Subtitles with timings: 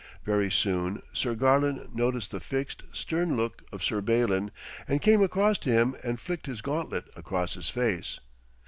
[0.25, 4.49] Very soon Sir Garlon noticed the fixed, stern look of Sir Balin,
[4.87, 8.19] and came across to him and flicked his gauntlet across his face.